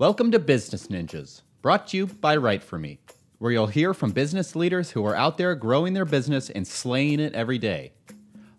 [0.00, 3.00] Welcome to Business Ninjas, brought to you by Write For Me,
[3.38, 7.18] where you'll hear from business leaders who are out there growing their business and slaying
[7.18, 7.94] it every day.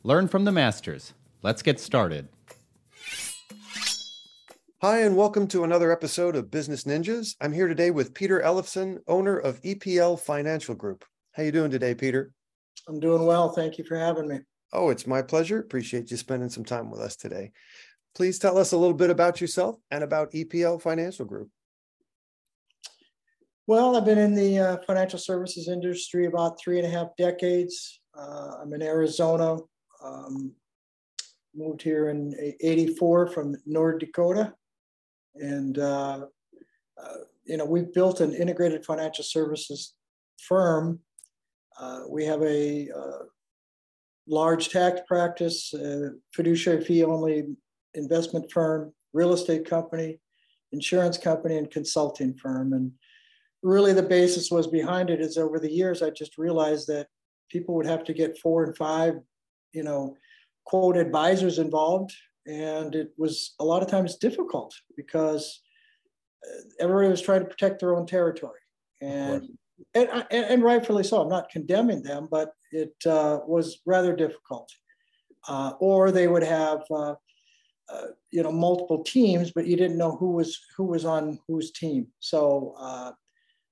[0.04, 1.14] Learn from the masters.
[1.42, 2.28] Let's get started.
[4.82, 7.38] Hi, and welcome to another episode of Business Ninjas.
[7.40, 11.06] I'm here today with Peter Ellefson, owner of EPL Financial Group.
[11.32, 12.34] How you doing today, Peter?
[12.86, 13.48] I'm doing well.
[13.48, 14.40] Thank you for having me.
[14.74, 15.60] Oh, it's my pleasure.
[15.60, 17.54] Appreciate you spending some time with us today.
[18.16, 21.50] Please tell us a little bit about yourself and about EPL Financial Group.
[23.68, 28.02] Well, I've been in the uh, financial services industry about three and a half decades.
[28.18, 29.58] Uh, I'm in Arizona.
[30.04, 30.54] Um,
[31.56, 34.54] moved here in 84 from North Dakota.
[35.36, 36.26] And, uh,
[37.02, 39.94] uh, you know, we've built an integrated financial services
[40.42, 41.00] firm.
[41.80, 43.24] Uh, we have a uh,
[44.28, 45.74] large tax practice,
[46.34, 47.56] fiduciary fee only
[47.96, 50.20] investment firm, real estate company,
[50.72, 52.74] insurance company, and consulting firm.
[52.74, 52.92] And
[53.64, 57.08] really, the basis was behind it is over the years, I just realized that
[57.50, 59.16] people would have to get four and five,
[59.74, 60.16] you know,
[60.66, 62.14] quote advisors involved.
[62.46, 65.62] And it was a lot of times difficult because
[66.46, 68.60] uh, everybody was trying to protect their own territory.
[69.02, 69.50] And
[69.94, 71.22] and, and, and, rightfully so.
[71.22, 74.70] I'm not condemning them, but it uh, was rather difficult.
[75.48, 77.16] Uh, or they would have uh,
[77.92, 81.72] uh, you know multiple teams, but you didn't know who was who was on whose
[81.72, 82.08] team.
[82.20, 83.12] So uh,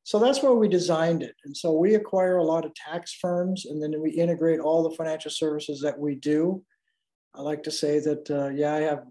[0.04, 1.36] so that's where we designed it.
[1.44, 4.96] And so we acquire a lot of tax firms, and then we integrate all the
[4.96, 6.64] financial services that we do.
[7.36, 9.04] I like to say that uh, yeah, I have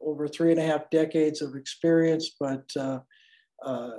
[0.00, 3.00] over three and a half decades of experience, but uh,
[3.64, 3.90] uh,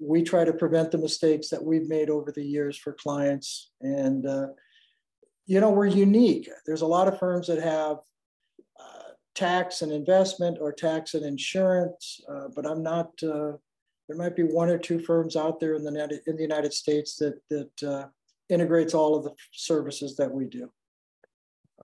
[0.00, 3.72] we try to prevent the mistakes that we've made over the years for clients.
[3.80, 4.24] And
[5.46, 6.48] you know, we're unique.
[6.66, 7.96] There's a lot of firms that have
[9.38, 13.10] tax and investment or tax and insurance, uh, but I'm not.
[13.22, 13.52] Uh,
[14.08, 17.16] there might be one or two firms out there in the in the United States
[17.16, 18.06] that that uh,
[18.48, 20.70] integrates all of the services that we do.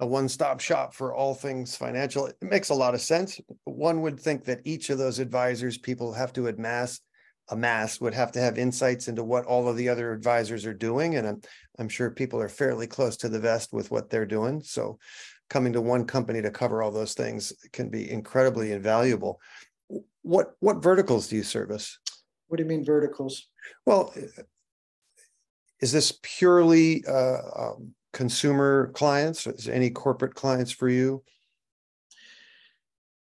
[0.01, 2.27] A one-stop shop for all things financial.
[2.27, 3.41] It makes a lot of sense.
[3.63, 7.01] One would think that each of those advisors, people have to amass
[7.51, 11.17] amass would have to have insights into what all of the other advisors are doing
[11.17, 11.43] and I'm,
[11.79, 14.99] I'm sure people are fairly close to the vest with what they're doing so
[15.55, 19.41] coming to one company to cover all those things can be incredibly invaluable.
[20.23, 21.97] What what verticals do you service?
[22.49, 23.47] What do you mean verticals?
[23.87, 24.13] Well,
[25.81, 29.47] is this purely uh, um, consumer clients?
[29.47, 31.23] Is any corporate clients for you?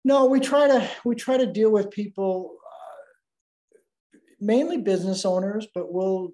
[0.04, 2.58] No, we try to we try to deal with people,
[4.14, 6.34] uh, mainly business owners, but we'll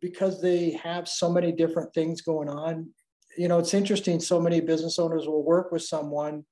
[0.00, 2.88] because they have so many different things going on
[3.36, 4.20] you know, it's interesting.
[4.20, 6.44] So many business owners will work with someone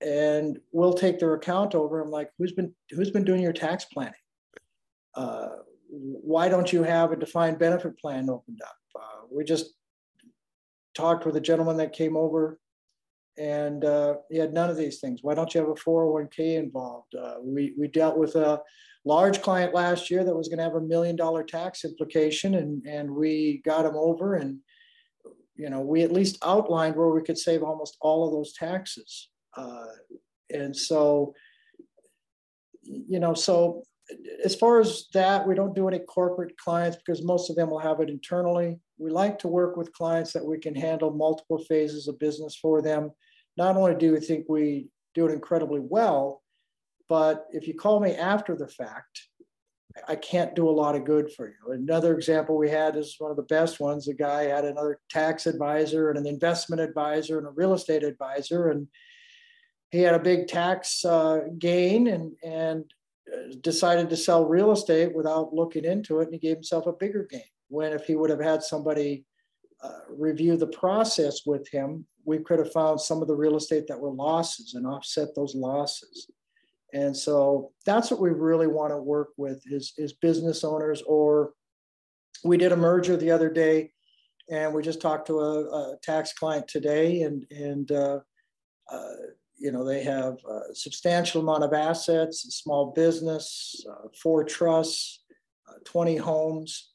[0.00, 2.00] and we'll take their account over.
[2.00, 4.14] I'm like, who's been who's been doing your tax planning?
[5.14, 5.48] Uh,
[5.88, 8.76] why don't you have a defined benefit plan opened up?
[8.98, 9.74] Uh, we just
[10.94, 12.58] talked with a gentleman that came over
[13.38, 15.20] and uh, he had none of these things.
[15.22, 17.14] Why don't you have a 401k involved?
[17.14, 18.60] Uh, we, we dealt with a
[19.04, 22.84] large client last year that was going to have a million dollar tax implication and,
[22.86, 24.58] and we got him over and
[25.56, 29.28] you know, we at least outlined where we could save almost all of those taxes.
[29.56, 29.86] Uh,
[30.50, 31.34] and so,
[32.82, 33.82] you know, so
[34.44, 37.78] as far as that, we don't do any corporate clients because most of them will
[37.78, 38.78] have it internally.
[38.98, 42.82] We like to work with clients that we can handle multiple phases of business for
[42.82, 43.10] them.
[43.56, 46.42] Not only do we think we do it incredibly well,
[47.08, 49.28] but if you call me after the fact,
[50.08, 51.72] I can't do a lot of good for you.
[51.72, 54.08] Another example we had is one of the best ones.
[54.08, 58.70] A guy had another tax advisor and an investment advisor and a real estate advisor,
[58.70, 58.88] and
[59.90, 62.84] he had a big tax uh, gain and and
[63.32, 66.92] uh, decided to sell real estate without looking into it, and he gave himself a
[66.92, 67.42] bigger gain.
[67.68, 69.24] When if he would have had somebody
[69.82, 73.86] uh, review the process with him, we could have found some of the real estate
[73.88, 76.28] that were losses and offset those losses.
[76.92, 81.52] And so that's what we really want to work with is, is business owners or
[82.44, 83.92] we did a merger the other day
[84.50, 88.18] and we just talked to a, a tax client today and, and uh,
[88.90, 89.12] uh,
[89.56, 95.22] you know, they have a substantial amount of assets, small business, uh, four trusts,
[95.68, 96.90] uh, 20 homes.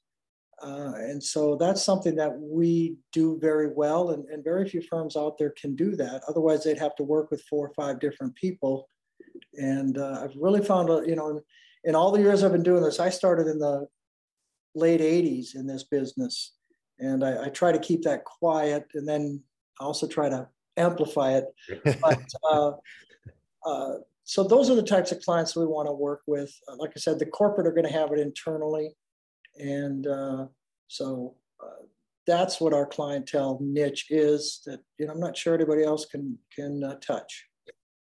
[0.62, 5.16] Uh, and so that's something that we do very well and, and very few firms
[5.16, 6.22] out there can do that.
[6.28, 8.90] Otherwise they'd have to work with four or five different people
[9.58, 11.42] and uh, I've really found, you know,
[11.84, 13.88] in all the years I've been doing this, I started in the
[14.76, 16.54] late 80s in this business.
[17.00, 19.42] And I, I try to keep that quiet and then
[19.80, 21.46] I also try to amplify it.
[22.02, 22.72] But, uh,
[23.66, 23.94] uh,
[24.24, 26.54] so those are the types of clients we want to work with.
[26.68, 28.94] Uh, like I said, the corporate are going to have it internally,
[29.58, 30.48] and uh,
[30.90, 31.86] so uh,
[32.26, 34.62] that's what our clientele niche is.
[34.66, 37.46] That you know, I'm not sure anybody else can can uh, touch.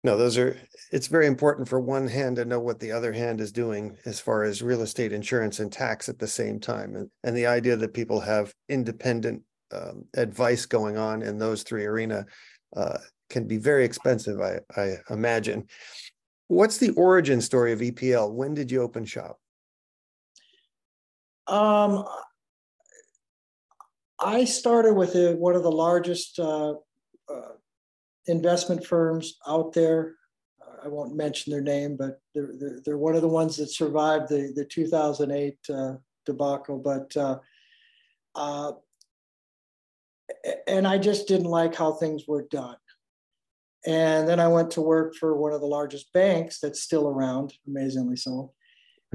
[0.05, 0.55] No, those are.
[0.91, 4.19] It's very important for one hand to know what the other hand is doing as
[4.19, 7.75] far as real estate insurance and tax at the same time, and and the idea
[7.75, 9.41] that people have independent
[9.71, 12.23] um, advice going on in those three arena
[12.77, 12.99] uh,
[13.31, 14.39] can be very expensive.
[14.39, 15.65] I I imagine.
[16.49, 18.31] What's the origin story of EPL?
[18.31, 19.39] When did you open shop?
[21.47, 22.05] Um,
[24.19, 26.73] I started with a, one of the largest uh,
[27.27, 27.55] uh,
[28.27, 30.15] investment firms out there.
[30.83, 34.29] I won't mention their name, but they're, they're, they're one of the ones that survived
[34.29, 35.93] the, the 2008 uh,
[36.25, 36.77] debacle.
[36.77, 37.39] But uh,
[38.35, 38.73] uh,
[40.67, 42.77] and I just didn't like how things were done.
[43.85, 47.53] And then I went to work for one of the largest banks that's still around,
[47.67, 48.53] amazingly so.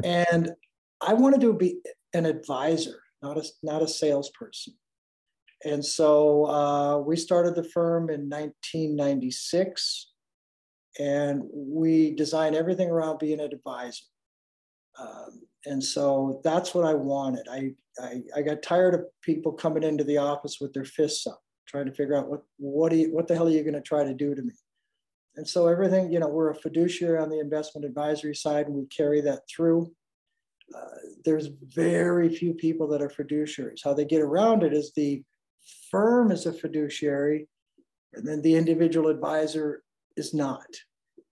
[0.04, 0.52] And
[1.00, 1.80] I wanted to be
[2.14, 4.74] an advisor, not a, not a salesperson.
[5.64, 10.10] And so uh, we started the firm in 1996,
[10.98, 14.04] and we designed everything around being an advisor.
[14.98, 17.46] Um, and so that's what I wanted.
[17.50, 21.40] I, I, I got tired of people coming into the office with their fists up
[21.70, 23.80] trying to figure out what what do you, what the hell are you going to
[23.80, 24.52] try to do to me
[25.36, 28.86] and so everything you know we're a fiduciary on the investment advisory side and we
[28.86, 29.90] carry that through
[30.76, 35.22] uh, there's very few people that are fiduciaries how they get around it is the
[35.90, 37.48] firm is a fiduciary
[38.14, 39.82] and then the individual advisor
[40.16, 40.66] is not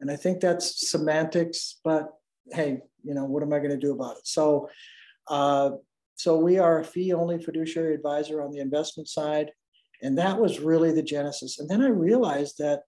[0.00, 2.08] and i think that's semantics but
[2.52, 4.68] hey you know what am i going to do about it so
[5.28, 5.70] uh,
[6.16, 9.50] so we are a fee only fiduciary advisor on the investment side
[10.02, 11.58] and that was really the genesis.
[11.58, 12.82] And then I realized that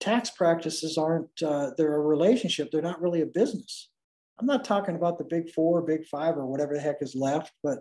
[0.00, 3.90] tax practices aren't, uh, they're a relationship, they're not really a business.
[4.38, 7.52] I'm not talking about the big four, big five, or whatever the heck is left,
[7.62, 7.80] but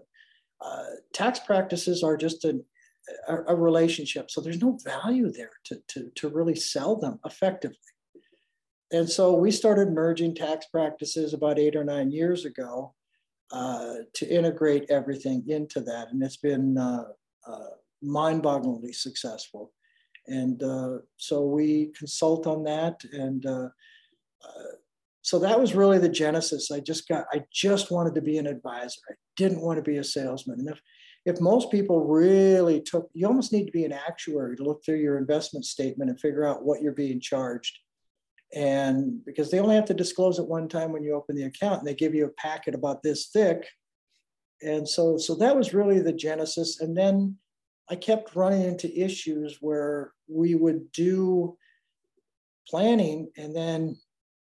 [0.63, 0.83] uh,
[1.13, 2.59] tax practices are just a,
[3.27, 4.29] a, a, relationship.
[4.29, 7.77] So there's no value there to, to, to really sell them effectively.
[8.91, 12.93] And so we started merging tax practices about eight or nine years ago
[13.51, 16.09] uh, to integrate everything into that.
[16.11, 17.05] And it's been uh,
[17.47, 17.69] uh
[18.01, 19.71] mind-bogglingly successful.
[20.27, 23.01] And uh, so we consult on that.
[23.11, 23.69] And uh,
[24.43, 24.71] uh,
[25.21, 26.71] so that was really the genesis.
[26.71, 28.99] I just got, I just wanted to be an advisor.
[29.09, 30.59] I didn't want to be a salesman.
[30.59, 30.81] And if,
[31.25, 34.97] if most people really took, you almost need to be an actuary to look through
[34.97, 37.77] your investment statement and figure out what you're being charged.
[38.53, 41.79] And because they only have to disclose it one time when you open the account
[41.79, 43.67] and they give you a packet about this thick.
[44.61, 46.81] And so, so that was really the genesis.
[46.81, 47.37] And then
[47.89, 51.57] I kept running into issues where we would do
[52.67, 53.97] planning and then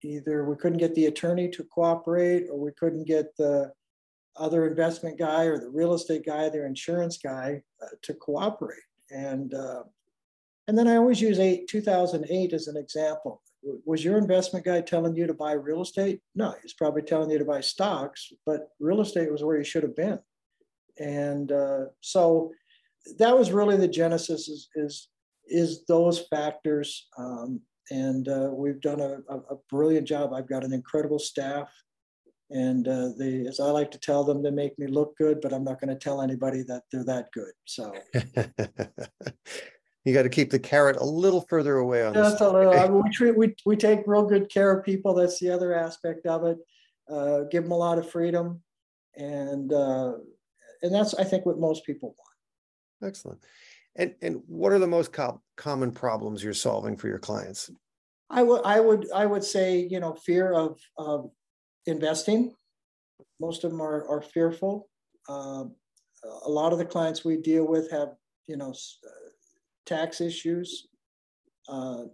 [0.03, 3.73] either we couldn't get the attorney to cooperate or we couldn't get the
[4.37, 8.79] other investment guy or the real estate guy, their insurance guy uh, to cooperate.
[9.11, 9.83] And uh,
[10.69, 13.43] and then I always use eight, 2008 as an example.
[13.85, 16.21] Was your investment guy telling you to buy real estate?
[16.35, 19.83] No, he's probably telling you to buy stocks, but real estate was where you should
[19.83, 20.19] have been.
[20.99, 22.53] And uh, so
[23.19, 25.09] that was really the genesis is is,
[25.47, 30.73] is those factors um, and uh, we've done a, a, brilliant job i've got an
[30.73, 31.69] incredible staff
[32.53, 35.53] and uh, they as i like to tell them they make me look good but
[35.53, 37.93] i'm not going to tell anybody that they're that good so.
[40.05, 42.73] You got to keep the carrot a little further away on just a little.
[42.73, 45.77] I mean, we, treat, we, we take real good care of people that's the other
[45.77, 46.59] aspect of it.
[47.09, 48.61] Uh, give them a lot of freedom
[49.17, 50.13] and uh,
[50.83, 53.11] and that's i think what most people want.
[53.11, 53.41] Excellent.
[53.97, 57.71] And and what are the most co- common problems you're solving for your clients?
[58.31, 61.31] I would I would I would say you know fear of of
[61.87, 62.55] investing.
[63.41, 64.89] Most of them are are fearful.
[65.29, 65.65] Uh,
[66.45, 68.11] a lot of the clients we deal with have
[68.47, 69.31] you know uh,
[69.87, 70.89] tax issues,
[71.69, 72.05] uh,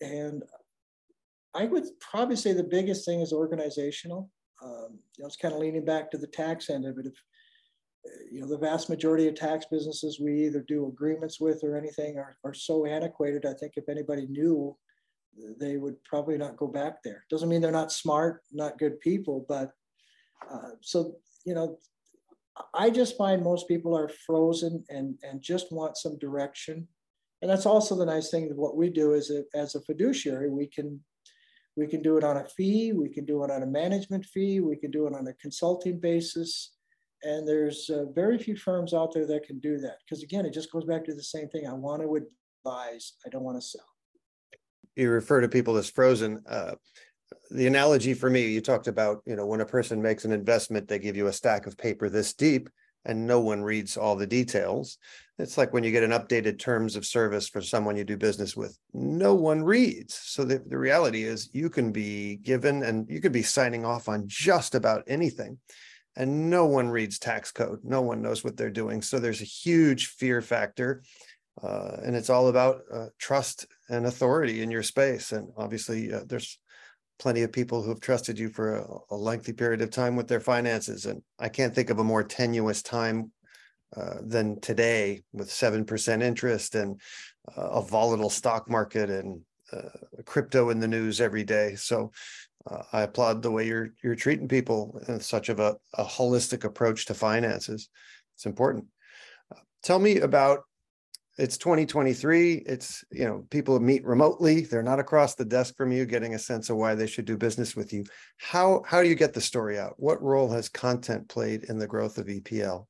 [0.00, 0.42] and
[1.54, 4.30] I would probably say the biggest thing is organizational.
[4.64, 7.06] Um, you know, it's kind of leaning back to the tax end of it.
[7.06, 7.14] If
[8.30, 12.18] you know, the vast majority of tax businesses we either do agreements with or anything
[12.18, 13.46] are, are so antiquated.
[13.46, 14.76] I think if anybody knew,
[15.58, 17.24] they would probably not go back there.
[17.30, 19.72] Doesn't mean they're not smart, not good people, but
[20.50, 21.78] uh, so, you know,
[22.74, 26.86] I just find most people are frozen and, and just want some direction.
[27.40, 30.50] And that's also the nice thing of what we do is a, as a fiduciary,
[30.50, 31.00] we can
[31.74, 34.60] we can do it on a fee, we can do it on a management fee,
[34.60, 36.72] we can do it on a consulting basis
[37.24, 39.98] and there's uh, very few firms out there that can do that.
[40.04, 41.66] Because again, it just goes back to the same thing.
[41.66, 43.91] I want to advise, I don't want to sell.
[44.96, 46.42] You refer to people as frozen.
[46.48, 46.72] Uh,
[47.50, 50.88] the analogy for me, you talked about, you know, when a person makes an investment,
[50.88, 52.68] they give you a stack of paper this deep
[53.04, 54.96] and no one reads all the details.
[55.38, 58.56] It's like when you get an updated terms of service for someone you do business
[58.56, 60.14] with, no one reads.
[60.14, 64.08] So the, the reality is you can be given and you could be signing off
[64.08, 65.58] on just about anything
[66.16, 67.80] and no one reads tax code.
[67.82, 69.02] No one knows what they're doing.
[69.02, 71.02] So there's a huge fear factor.
[71.62, 75.32] Uh, and it's all about uh, trust and authority in your space.
[75.32, 76.58] And obviously, uh, there's
[77.18, 80.26] plenty of people who have trusted you for a, a, lengthy period of time with
[80.26, 81.06] their finances.
[81.06, 83.30] And I can't think of a more tenuous time
[83.96, 87.00] uh, than today with 7% interest and
[87.56, 91.74] uh, a volatile stock market and uh, crypto in the news every day.
[91.74, 92.10] So
[92.68, 96.64] uh, I applaud the way you're you're treating people in such of a, a holistic
[96.64, 97.88] approach to finances.
[98.36, 98.86] It's important.
[99.82, 100.60] Tell me about
[101.38, 106.04] it's 2023 it's you know people meet remotely they're not across the desk from you
[106.04, 108.04] getting a sense of why they should do business with you.
[108.38, 109.94] How how do you get the story out?
[109.96, 112.86] What role has content played in the growth of epl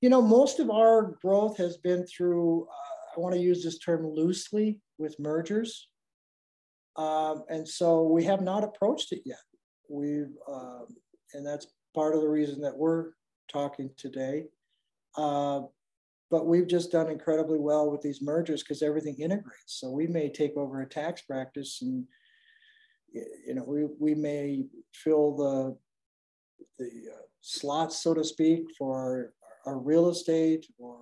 [0.00, 3.78] you know most of our growth has been through uh, i want to use this
[3.78, 5.88] term loosely with mergers.
[6.96, 9.38] Um, and so we have not approached it yet.
[9.88, 10.86] We've um,
[11.32, 13.10] and that's part of the reason that we're
[13.50, 14.44] talking today.
[15.16, 15.62] Uh,
[16.34, 19.78] but we've just done incredibly well with these mergers because everything integrates.
[19.78, 22.04] So we may take over a tax practice and
[23.12, 25.78] you know we, we may fill the
[26.80, 29.32] the uh, slots so to speak for our,
[29.64, 30.96] our real estate or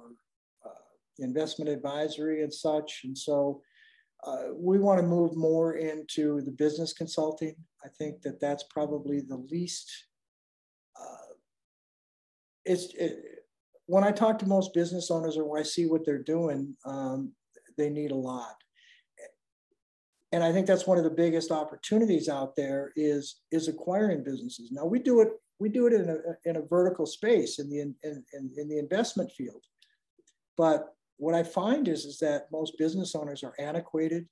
[0.67, 0.85] uh,
[1.21, 3.63] investment advisory and such and so
[4.27, 7.55] uh, we want to move more into the business consulting
[7.87, 9.91] i think that that's probably the least
[11.01, 11.33] uh,
[12.67, 13.32] it's it,
[13.87, 17.33] when I talk to most business owners or when I see what they're doing, um,
[17.77, 18.57] they need a lot.
[20.33, 24.71] And I think that's one of the biggest opportunities out there is is acquiring businesses.
[24.73, 27.81] Now we do it we do it in a in a vertical space in the
[27.81, 29.63] in, in, in the investment field,
[30.57, 34.27] but what I find is is that most business owners are antiquated.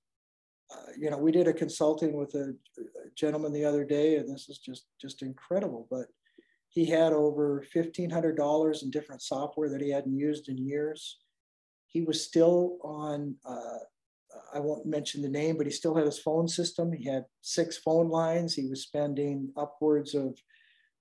[0.73, 4.33] Uh, you know, we did a consulting with a, a gentleman the other day, and
[4.33, 5.87] this is just just incredible.
[5.91, 6.07] But
[6.71, 11.19] he had over $1,500 in different software that he hadn't used in years.
[11.89, 13.79] He was still on, uh,
[14.55, 16.93] I won't mention the name, but he still had his phone system.
[16.93, 18.55] He had six phone lines.
[18.55, 20.39] He was spending upwards of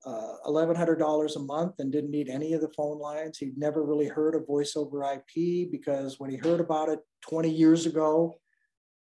[0.05, 3.38] uh, $1,100 a month and didn't need any of the phone lines.
[3.38, 6.99] He'd never really heard of voice over IP because when he heard about it
[7.29, 8.39] 20 years ago,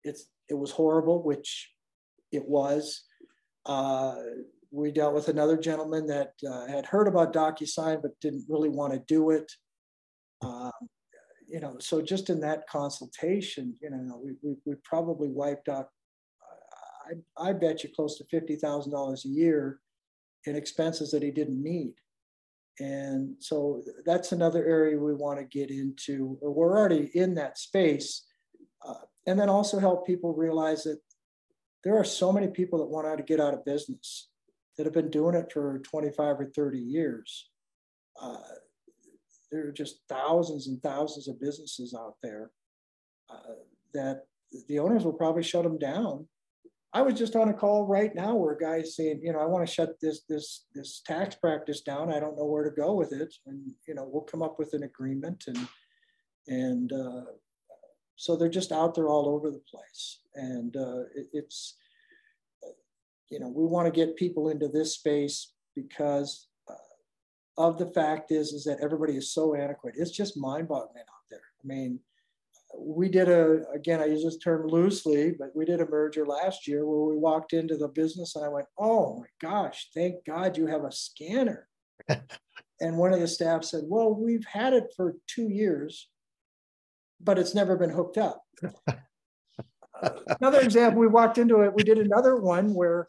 [0.05, 1.73] it's, it was horrible, which
[2.31, 3.05] it was.
[3.65, 4.17] Uh,
[4.71, 8.93] we dealt with another gentleman that uh, had heard about DocuSign but didn't really want
[8.93, 9.51] to do it.
[10.43, 10.73] Um,
[11.49, 15.89] you know, so just in that consultation, you know, we, we, we probably wiped out,
[17.39, 19.81] I, I bet you close to $50,000 a year
[20.45, 21.95] in expenses that he didn't need.
[22.81, 26.39] And so that's another area we want to get into.
[26.41, 28.25] We're already in that space.
[28.87, 28.95] Uh,
[29.27, 31.01] and then also help people realize that
[31.83, 34.29] there are so many people that want to get out of business
[34.79, 37.51] that have been doing it for 25 or 30 years.
[38.21, 38.39] Uh,
[39.51, 42.53] there are just thousands and thousands of businesses out there
[43.29, 43.57] uh,
[43.93, 44.27] that
[44.69, 46.27] the owners will probably shut them down.
[46.93, 49.45] I was just on a call right now where a guy's saying, you know, I
[49.45, 52.13] want to shut this this this tax practice down.
[52.13, 54.73] I don't know where to go with it, and you know, we'll come up with
[54.73, 55.69] an agreement, and
[56.47, 57.25] and uh,
[58.17, 61.77] so they're just out there all over the place, and uh, it, it's
[63.31, 66.75] you know, we want to get people into this space because uh,
[67.57, 70.01] of the fact is, is that everybody is so antiquated.
[70.01, 71.41] It's just mind boggling out there.
[71.41, 72.01] I mean,
[72.77, 76.67] we did a, again, I use this term loosely, but we did a merger last
[76.67, 80.57] year where we walked into the business and I went, oh my gosh, thank God
[80.57, 81.67] you have a scanner.
[82.81, 86.09] and one of the staff said, well, we've had it for two years,
[87.21, 88.43] but it's never been hooked up.
[90.41, 93.09] another example, we walked into it, we did another one where,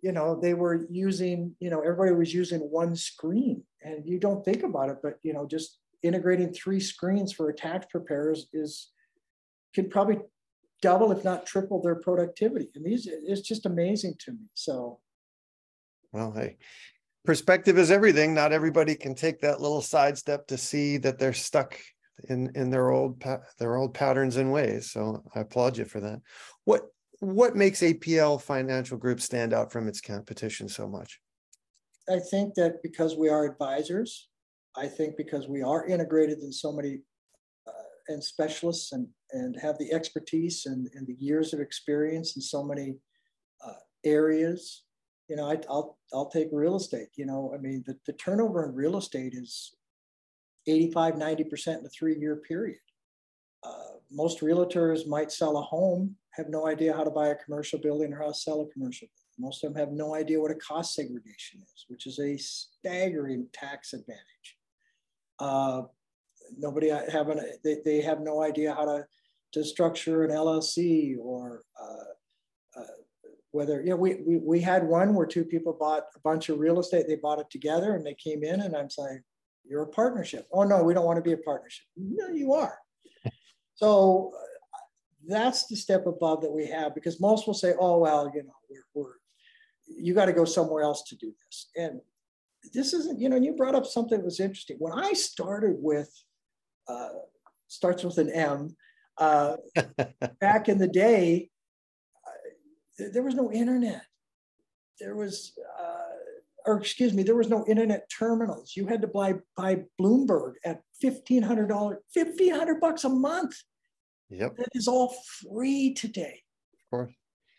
[0.00, 4.44] you know, they were using, you know, everybody was using one screen and you don't
[4.44, 8.90] think about it, but, you know, just integrating three screens for a tax preparers is,
[9.74, 10.18] could probably
[10.82, 12.68] double, if not triple their productivity.
[12.74, 14.46] And these, it's just amazing to me.
[14.52, 15.00] So.
[16.12, 16.58] Well, hey,
[17.24, 18.34] perspective is everything.
[18.34, 21.78] Not everybody can take that little sidestep to see that they're stuck
[22.28, 23.22] in in their old
[23.58, 24.90] their old patterns and ways.
[24.90, 26.20] So I applaud you for that.
[26.64, 26.82] What
[27.20, 31.20] what makes EPL Financial Group stand out from its competition so much?
[32.08, 34.28] I think that because we are advisors,
[34.76, 37.00] I think because we are integrated in so many
[37.66, 37.72] uh,
[38.08, 42.62] and specialists and and have the expertise and, and the years of experience in so
[42.62, 42.96] many
[43.64, 43.72] uh,
[44.04, 44.84] areas.
[45.28, 47.08] You know, I, will I'll take real estate.
[47.16, 49.74] You know, I mean, the, the turnover in real estate is
[50.66, 52.78] 85, 90% in a three year period.
[53.62, 57.78] Uh, most realtors might sell a home, have no idea how to buy a commercial
[57.78, 59.24] building or how to sell a commercial building.
[59.38, 63.48] Most of them have no idea what a cost segregation is, which is a staggering
[63.52, 64.56] tax advantage.
[65.38, 65.82] Uh,
[66.56, 69.06] nobody have an, they, they have no idea how to,
[69.52, 72.84] to structure an LLC or uh, uh,
[73.50, 76.58] whether, you know, we, we, we had one where two people bought a bunch of
[76.58, 79.22] real estate, they bought it together and they came in and I'm saying,
[79.64, 80.46] you're a partnership.
[80.52, 81.86] Oh no, we don't want to be a partnership.
[81.96, 82.78] No, you are.
[83.74, 84.78] so uh,
[85.26, 88.54] that's the step above that we have because most will say, oh, well, you know,
[88.68, 89.12] we're, we're
[89.86, 91.68] you got to go somewhere else to do this.
[91.76, 92.00] And
[92.72, 94.76] this isn't, you know, you brought up something that was interesting.
[94.78, 96.10] When I started with,
[96.88, 97.08] uh,
[97.68, 98.76] starts with an M,
[99.18, 99.56] uh,
[100.40, 101.50] back in the day,
[102.26, 104.02] uh, there was no internet.
[105.00, 106.03] There was, uh,
[106.66, 108.72] or excuse me, there was no internet terminals.
[108.76, 113.54] You had to buy, buy Bloomberg at $1,500, 1500 bucks a month.
[114.30, 114.56] Yep.
[114.56, 116.42] That is all free today.
[116.72, 117.12] Of course.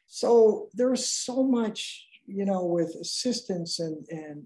[0.08, 4.44] So there's so much you know, with assistance and, and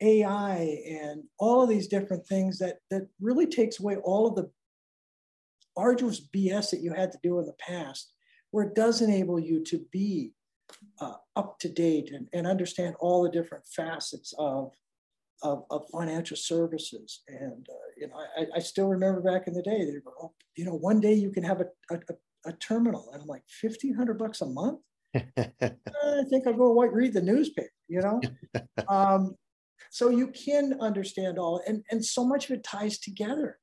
[0.00, 4.50] AI and all of these different things that, that really takes away all of the
[5.76, 8.12] arduous BS that you had to do in the past,
[8.50, 10.32] where it does enable you to be
[11.00, 14.72] uh, up to date and, and understand all the different facets of,
[15.42, 17.22] of, of financial services.
[17.28, 20.32] And, uh, you know, I, I still remember back in the day, they were, oh,
[20.56, 21.98] you know, one day you can have a, a,
[22.46, 23.10] a terminal.
[23.12, 24.80] And I'm like, 1500 bucks a month?
[25.14, 28.20] I think I'll go white read the newspaper, you know?
[28.88, 29.34] um,
[29.90, 33.58] so you can understand all, and, and so much of it ties together.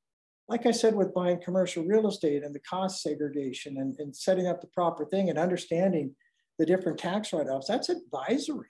[0.49, 4.47] Like I said, with buying commercial real estate and the cost segregation and, and setting
[4.47, 6.15] up the proper thing and understanding
[6.57, 8.69] the different tax write-offs, that's advisory.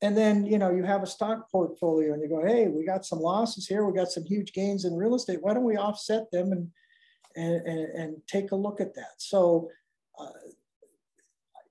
[0.00, 3.06] And then, you know, you have a stock portfolio and you go, hey, we got
[3.06, 3.84] some losses here.
[3.84, 5.38] We got some huge gains in real estate.
[5.40, 6.68] Why don't we offset them and,
[7.36, 9.14] and, and, and take a look at that?
[9.18, 9.70] So
[10.18, 10.26] uh,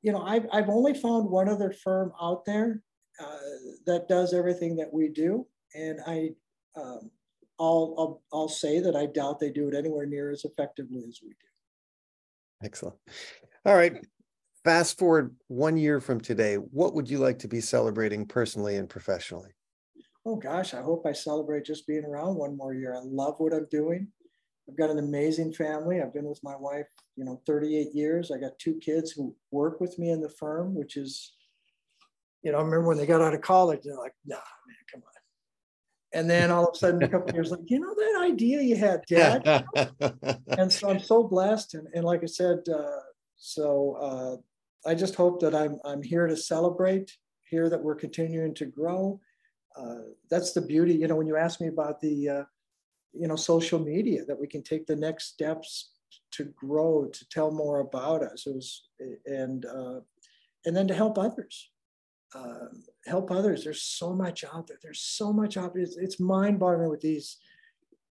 [0.02, 2.82] you know, I've, I've only found one other firm out there
[3.20, 3.38] uh,
[3.86, 5.46] that does everything that we do.
[5.76, 6.32] And I,
[6.76, 7.12] um,
[7.60, 11.20] I'll, I'll, I'll say that I doubt they do it anywhere near as effectively as
[11.22, 12.64] we do.
[12.64, 12.96] Excellent.
[13.66, 14.04] All right.
[14.64, 18.88] Fast forward one year from today, what would you like to be celebrating personally and
[18.88, 19.50] professionally?
[20.24, 22.96] Oh gosh, I hope I celebrate just being around one more year.
[22.96, 24.08] I love what I'm doing.
[24.70, 26.00] I've got an amazing family.
[26.00, 28.32] I've been with my wife, you know, 38 years.
[28.32, 31.34] I got two kids who work with me in the firm, which is,
[32.44, 35.02] you know, I remember when they got out of college, they're like, nah, man, come
[35.02, 35.10] on.
[36.14, 38.76] And then all of a sudden, a couple years like, you know, that idea you
[38.76, 39.66] had, Dad.
[40.50, 41.74] and so I'm so blessed.
[41.74, 43.00] And, and like I said, uh,
[43.38, 44.42] so uh,
[44.86, 47.16] I just hope that I'm, I'm here to celebrate,
[47.50, 49.20] here that we're continuing to grow.
[49.78, 52.44] Uh, that's the beauty, you know, when you ask me about the, uh,
[53.14, 55.92] you know social media that we can take the next steps
[56.32, 58.46] to grow to tell more about us.
[58.46, 58.84] Was
[59.26, 60.00] and uh,
[60.66, 61.70] and then to help others.
[62.34, 62.68] Uh,
[63.08, 63.64] help others.
[63.64, 64.78] There's so much out there.
[64.82, 65.84] There's so much out there.
[65.84, 67.38] It's, it's mind-boggling with these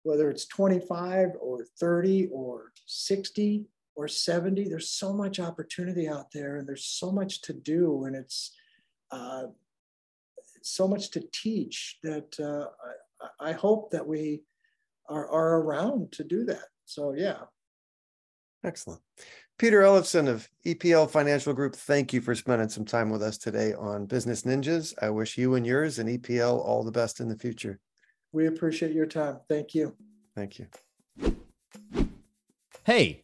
[0.04, 3.66] whether it's 25 or 30 or 60
[4.00, 8.16] or 70 there's so much opportunity out there and there's so much to do and
[8.16, 8.56] it's
[9.12, 9.48] uh,
[10.62, 12.68] so much to teach that uh,
[13.42, 14.44] I, I hope that we
[15.10, 16.64] are, are around to do that.
[16.86, 17.40] So yeah.
[18.64, 19.02] Excellent.
[19.58, 23.74] Peter Ellefson of EPL Financial Group, thank you for spending some time with us today
[23.74, 24.94] on Business Ninjas.
[25.02, 27.82] I wish you and yours and EPL all the best in the future.
[28.32, 29.40] We appreciate your time.
[29.50, 29.94] Thank you.
[30.38, 30.68] Thank you.
[32.86, 33.24] Hey,